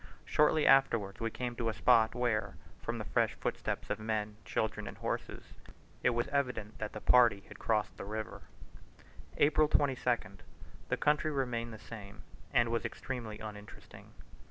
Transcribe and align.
Shortly 0.25 0.65
afterwards 0.65 1.19
we 1.19 1.29
came 1.29 1.55
to 1.57 1.69
a 1.69 1.75
spot 1.75 2.15
where, 2.15 2.55
from 2.81 2.97
the 2.97 3.05
fresh 3.05 3.35
footsteps 3.35 3.91
of 3.91 3.99
men, 3.99 4.35
children, 4.45 4.87
and 4.87 4.97
horses, 4.97 5.43
it 6.01 6.09
was 6.09 6.27
evident 6.29 6.79
that 6.79 6.93
the 6.93 7.01
party 7.01 7.41
had 7.47 7.59
crossed 7.59 7.97
the 7.97 8.03
river. 8.05 8.41
April 9.37 9.67
22nd. 9.69 10.39
The 10.89 10.97
country 10.97 11.29
remained 11.29 11.71
the 11.71 11.77
same, 11.77 12.23
and 12.51 12.69
was 12.69 12.83
extremely 12.83 13.37
uninteresting. 13.37 14.13